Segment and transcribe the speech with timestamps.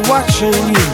[0.00, 0.93] watching you.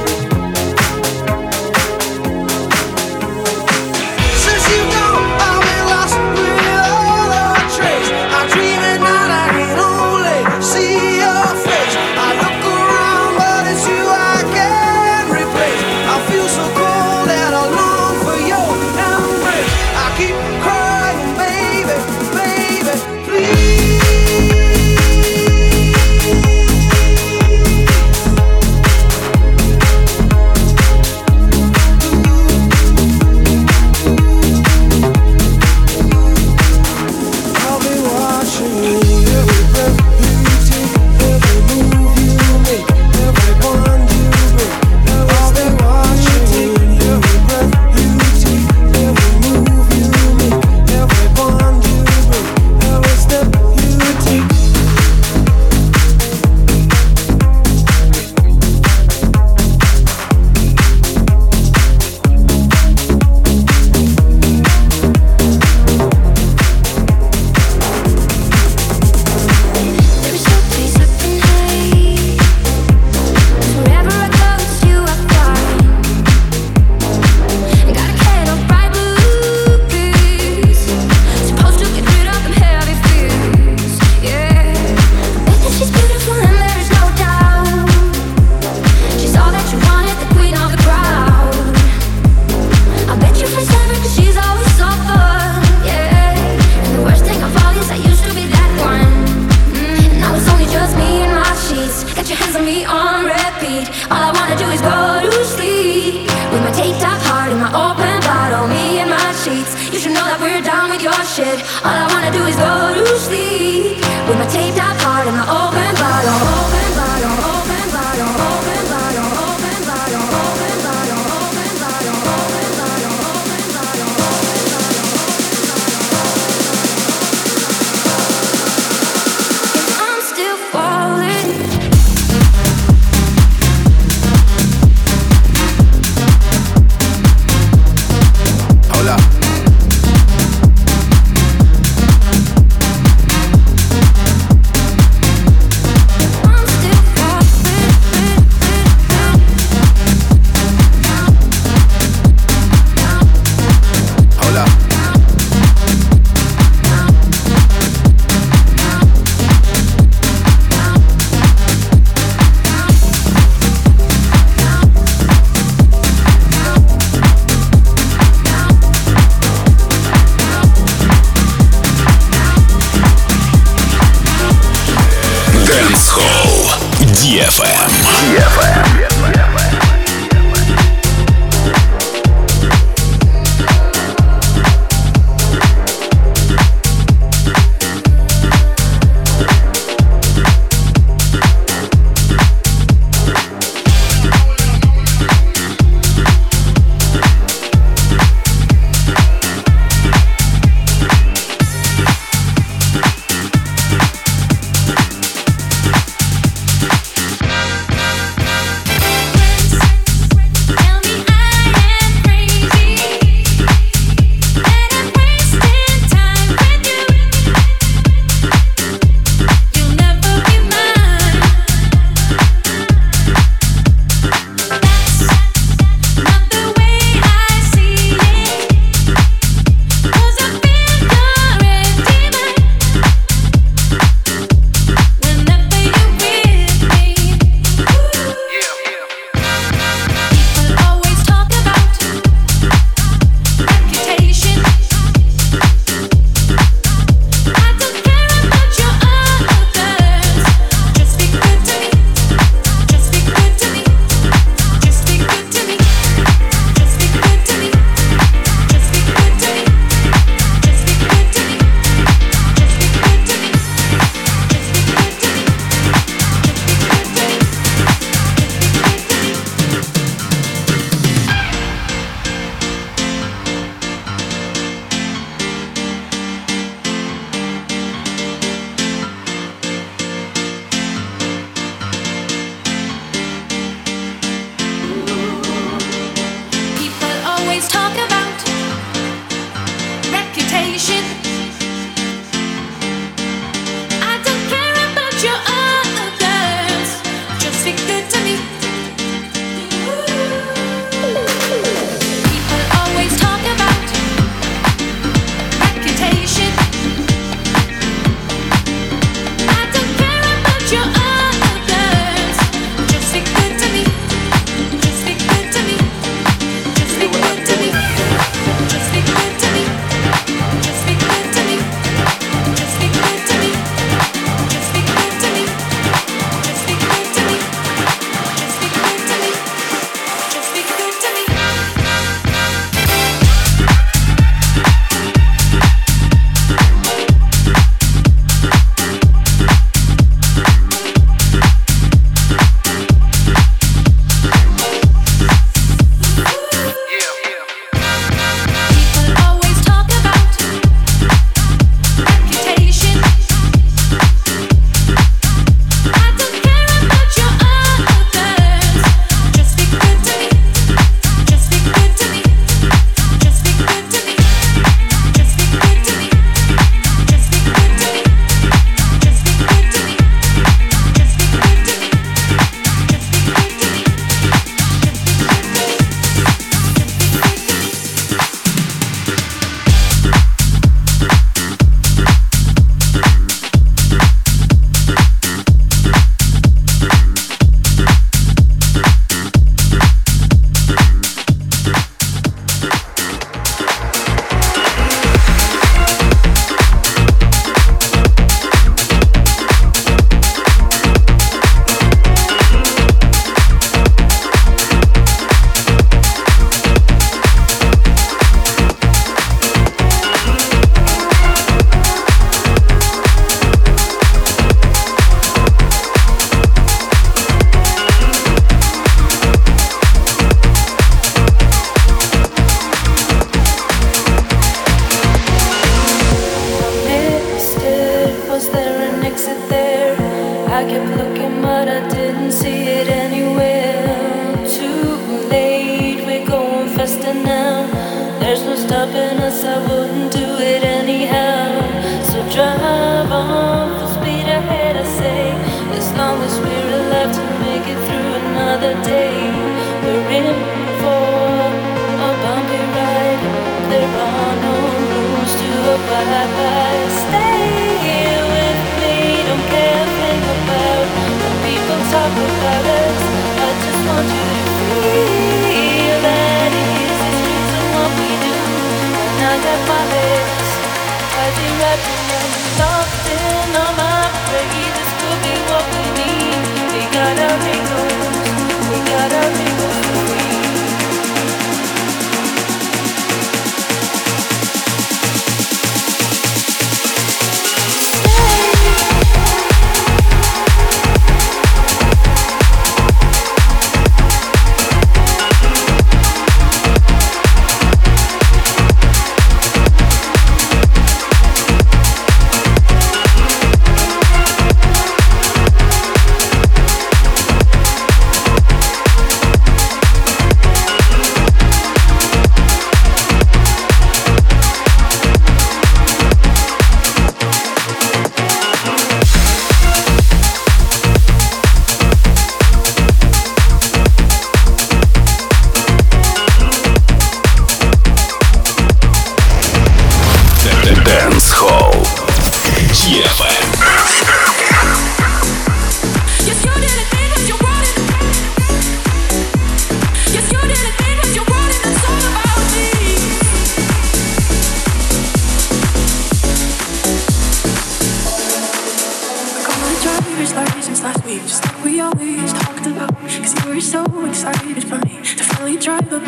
[111.40, 111.60] shit.
[111.84, 113.19] All I wanna do is go to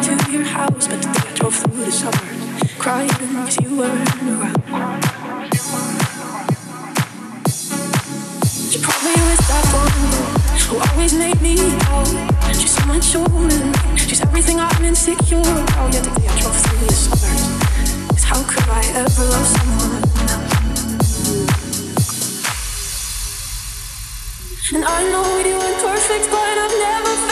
[0.00, 5.02] to your house, but today I drove through the suburbs, crying cause you weren't around.
[8.70, 9.92] She probably was that one
[10.64, 11.56] who always made me
[11.90, 12.08] out.
[12.54, 15.92] She's so my shoulder, she's everything I'm insecure about.
[15.92, 17.44] Yet today I drove through the suburbs,
[18.08, 20.12] cause how could I ever love someone else?
[24.74, 27.31] And I know we weren't perfect, but I've never.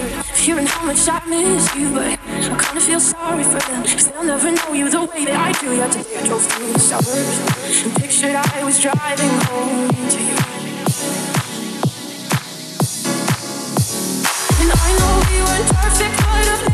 [0.00, 4.08] tired hearing how much I miss you, but I kinda feel sorry for them, cause
[4.08, 5.74] they'll never know you the way that I do.
[5.76, 10.36] Yeah, today I drove through the suburbs and pictured I was driving home to you.
[14.60, 16.73] And I know we weren't perfect, but I've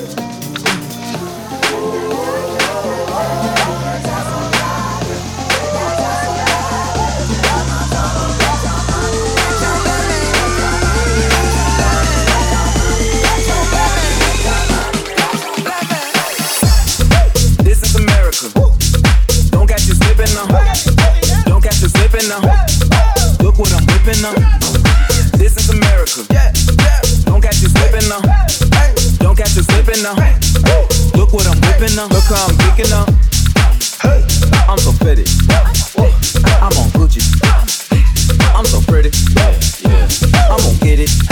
[31.81, 32.11] dipping up.
[32.11, 33.09] Uh, look how I'm geeking up.
[34.01, 34.23] Hey.
[34.69, 35.23] I'm so pretty.
[36.61, 37.21] I'm on Gucci.
[38.55, 39.09] I'm so pretty.
[39.35, 40.51] Yeah, yeah.
[40.51, 41.30] I'm gonna get it.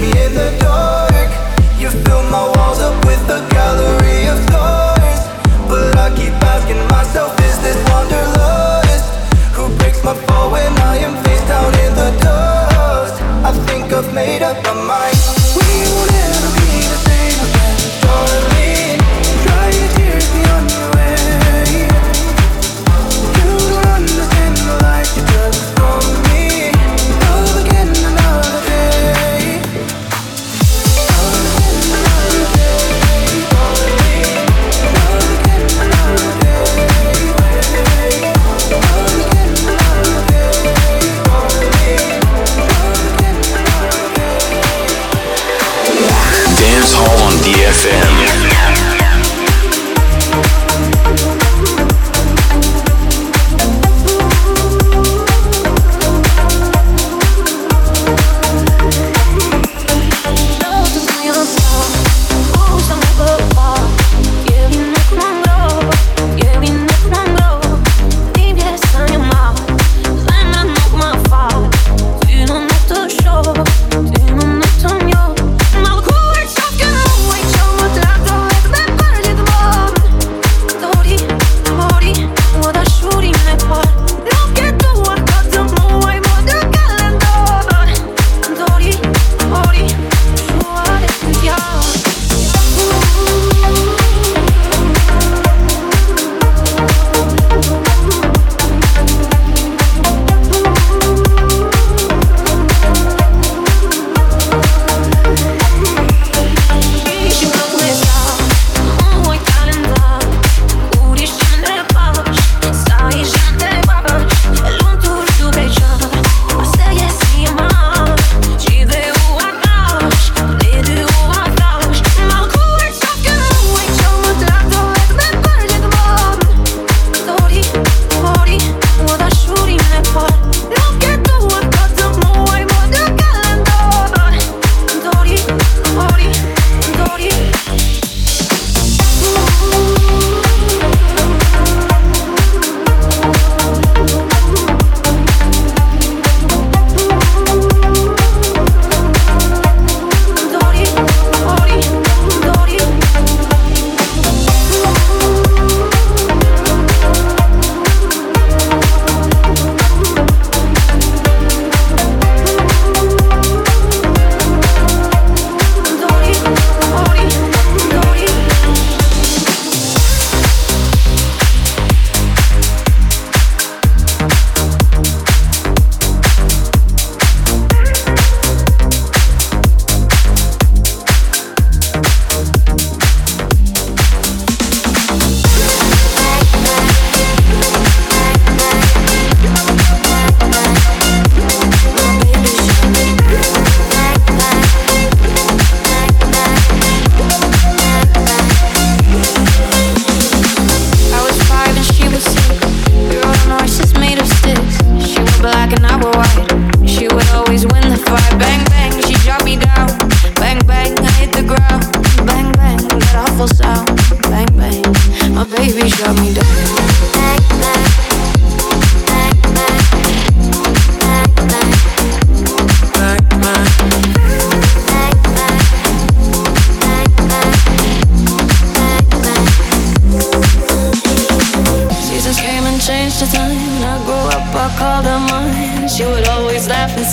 [0.00, 0.85] me in the door.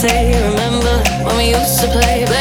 [0.07, 2.32] say, remember when we used to play?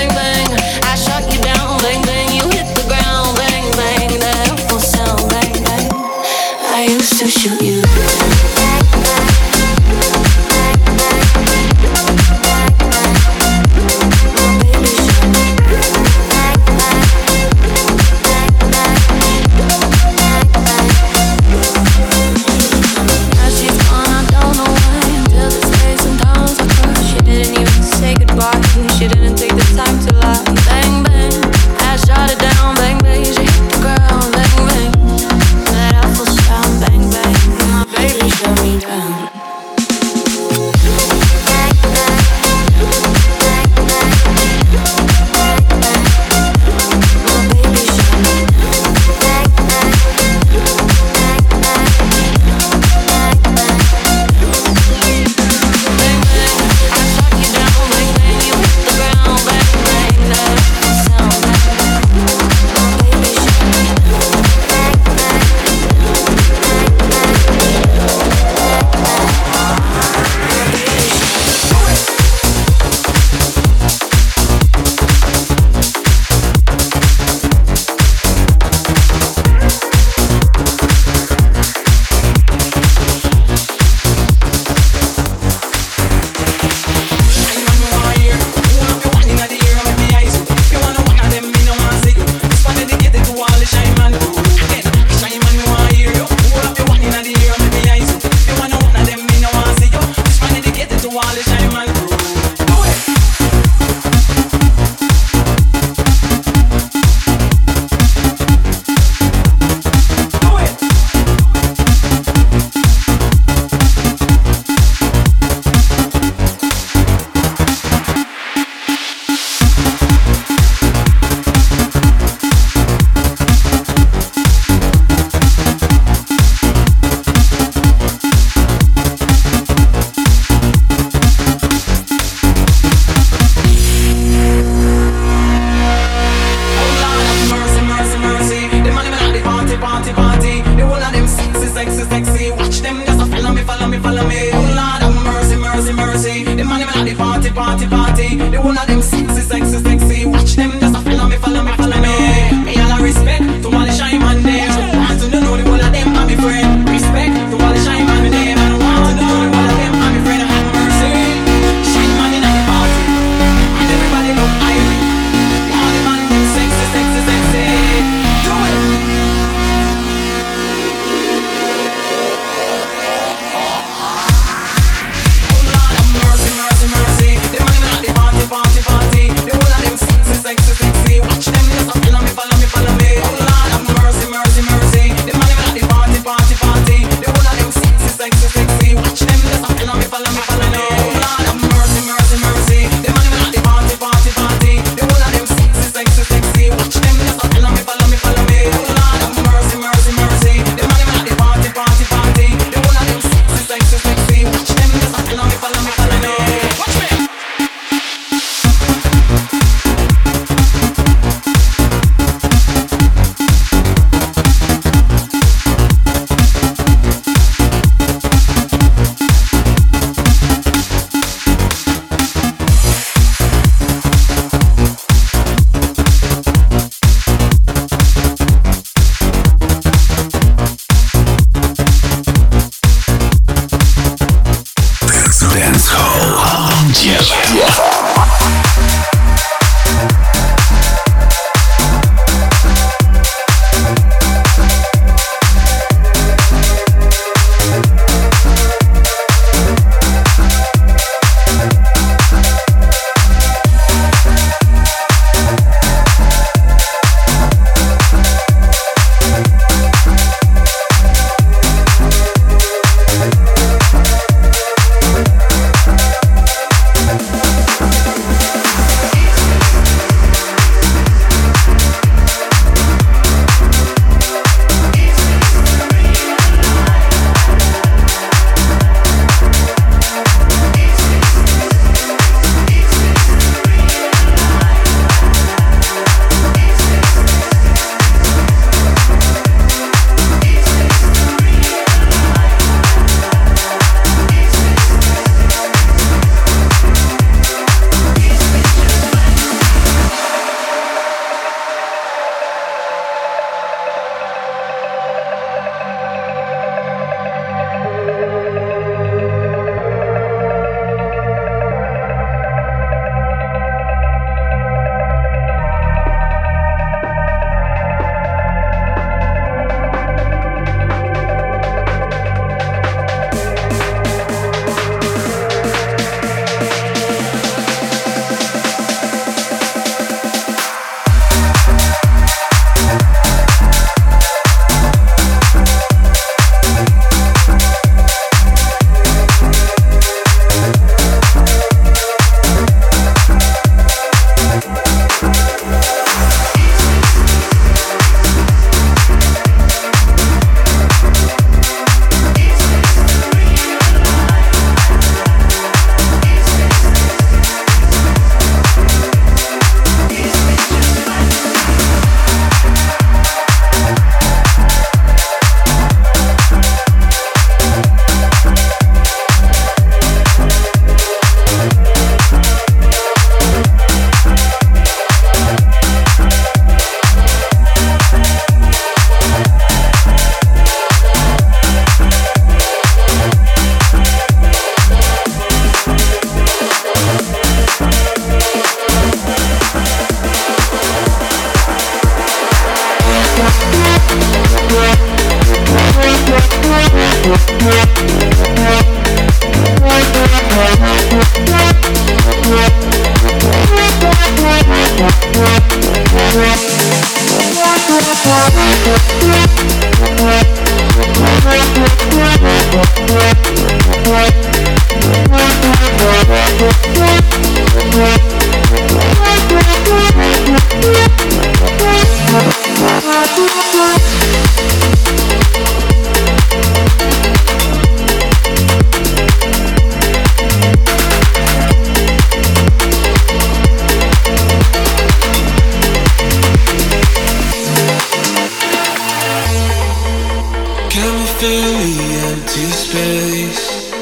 [441.43, 441.99] Fill the
[442.31, 443.93] empty space?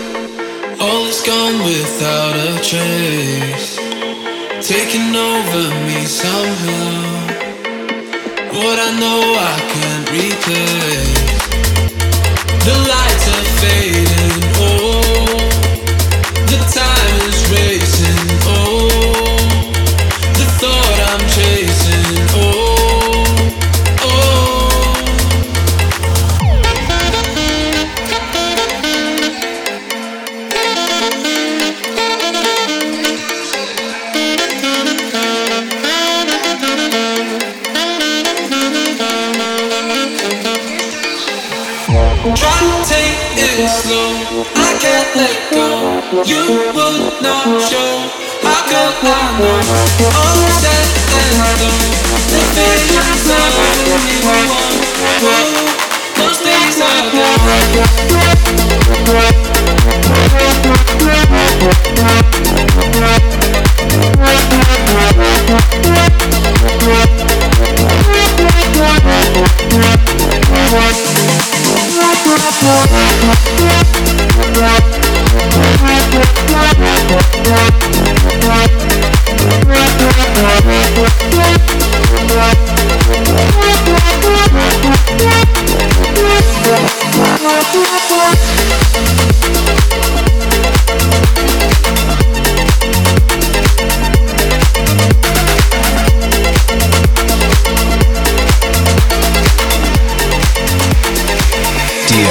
[0.79, 3.77] All is gone without a trace.
[4.61, 7.31] Taking over me somehow.
[8.53, 9.21] What I know
[9.53, 11.41] I can't replace.
[12.67, 14.43] The lights are fading.
[14.61, 15.50] Oh,
[46.27, 46.37] You
[46.75, 47.97] would not show.
[48.43, 49.57] How could I know?
[50.05, 51.81] All said and done.
[52.29, 53.57] The feelings of
[53.89, 54.51] anyone.
[56.17, 57.01] Those things are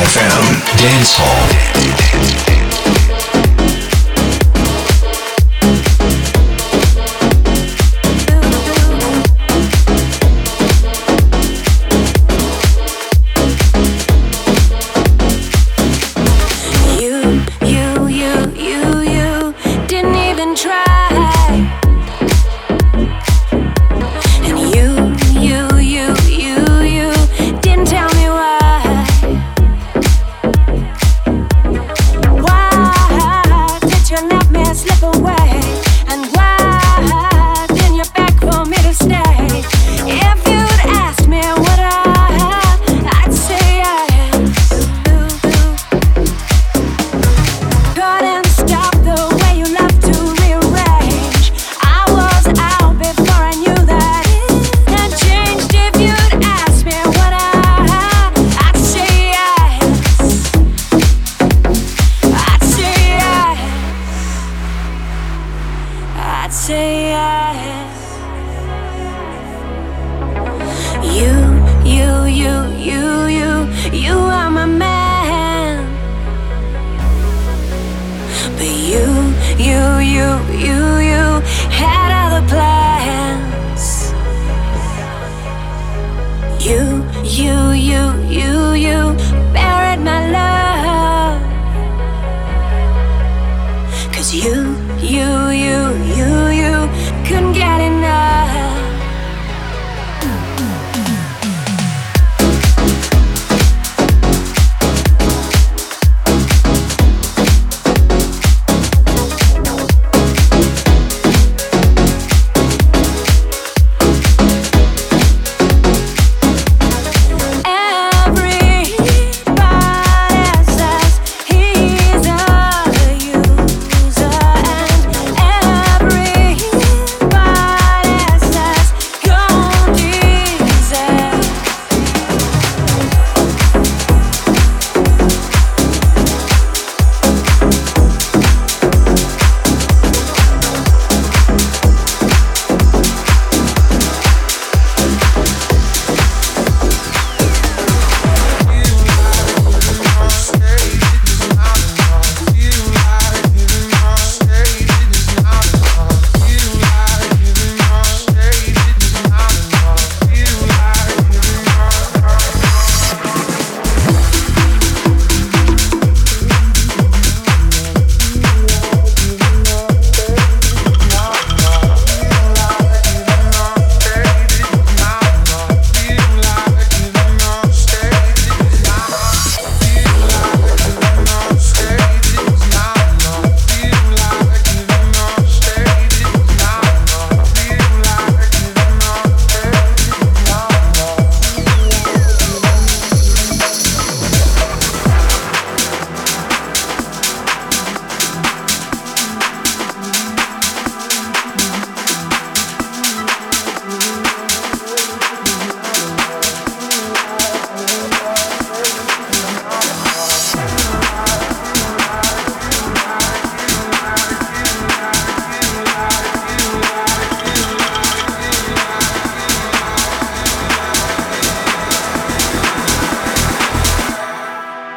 [0.10, 0.41] DFM
[0.76, 2.68] Dance Hall.